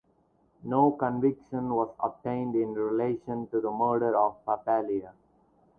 [0.63, 5.11] No conviction was obtained in relation to the murder of Papalia.